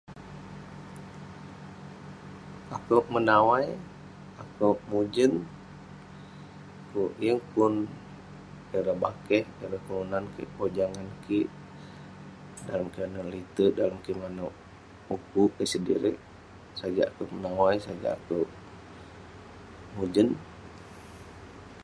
[2.75, 3.67] Akouk menawai,
[4.41, 5.31] akouk mujen.
[6.91, 7.73] Kuk yeng pun
[8.77, 11.47] ireh bakeh, ireh kelunan kik pojah ngan kik.
[12.65, 14.53] Dalem kik manouk lete'erk, dalem kik manouk
[15.15, 16.17] ukuk kik sedirik;
[16.79, 18.47] sajak akouk menawai sajak akouk
[19.95, 20.29] mujen.